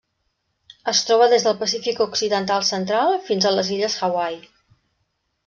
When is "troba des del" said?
1.09-1.59